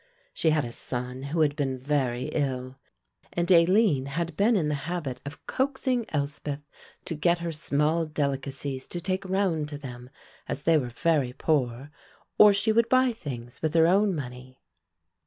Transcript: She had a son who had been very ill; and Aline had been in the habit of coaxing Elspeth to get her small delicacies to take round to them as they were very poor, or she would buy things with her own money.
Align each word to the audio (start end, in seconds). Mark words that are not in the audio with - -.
She 0.33 0.49
had 0.49 0.65
a 0.65 0.71
son 0.71 1.21
who 1.29 1.41
had 1.41 1.55
been 1.55 1.77
very 1.77 2.29
ill; 2.29 2.79
and 3.33 3.51
Aline 3.51 4.07
had 4.07 4.35
been 4.35 4.55
in 4.55 4.67
the 4.67 4.73
habit 4.89 5.19
of 5.27 5.45
coaxing 5.45 6.07
Elspeth 6.09 6.67
to 7.05 7.13
get 7.13 7.37
her 7.37 7.51
small 7.51 8.07
delicacies 8.07 8.87
to 8.87 8.99
take 8.99 9.23
round 9.29 9.69
to 9.69 9.77
them 9.77 10.09
as 10.49 10.63
they 10.63 10.79
were 10.79 10.89
very 10.89 11.33
poor, 11.33 11.91
or 12.39 12.51
she 12.51 12.71
would 12.71 12.89
buy 12.89 13.11
things 13.11 13.61
with 13.61 13.75
her 13.75 13.85
own 13.85 14.15
money. 14.15 14.59